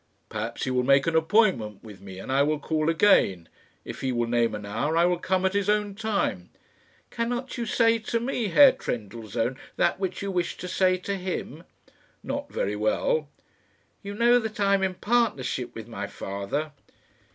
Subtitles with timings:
[0.29, 3.47] "Perhaps he will make an appointment with me, and I will call again.
[3.85, 6.49] If he will name an hour, I will come at his own time."
[7.11, 11.65] "Cannot you say to me, Herr Trendellsohn, that which you wish to say to him?"
[12.23, 13.29] "Not very well."
[14.01, 16.71] "You know that I am in partnership with my father."